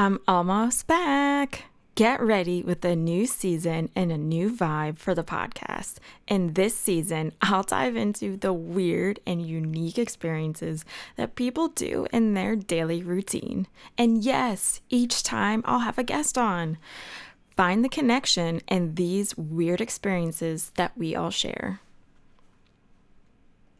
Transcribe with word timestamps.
I'm 0.00 0.20
almost 0.28 0.86
back. 0.86 1.64
Get 1.96 2.20
ready 2.20 2.62
with 2.62 2.84
a 2.84 2.94
new 2.94 3.26
season 3.26 3.90
and 3.96 4.12
a 4.12 4.16
new 4.16 4.48
vibe 4.48 4.96
for 4.96 5.12
the 5.12 5.24
podcast. 5.24 5.96
In 6.28 6.52
this 6.52 6.76
season, 6.78 7.32
I'll 7.42 7.64
dive 7.64 7.96
into 7.96 8.36
the 8.36 8.52
weird 8.52 9.18
and 9.26 9.44
unique 9.44 9.98
experiences 9.98 10.84
that 11.16 11.34
people 11.34 11.66
do 11.66 12.06
in 12.12 12.34
their 12.34 12.54
daily 12.54 13.02
routine. 13.02 13.66
And 13.98 14.22
yes, 14.22 14.80
each 14.88 15.24
time 15.24 15.62
I'll 15.64 15.80
have 15.80 15.98
a 15.98 16.04
guest 16.04 16.38
on. 16.38 16.78
Find 17.56 17.84
the 17.84 17.88
connection 17.88 18.60
in 18.68 18.94
these 18.94 19.36
weird 19.36 19.80
experiences 19.80 20.70
that 20.76 20.96
we 20.96 21.16
all 21.16 21.30
share. 21.30 21.80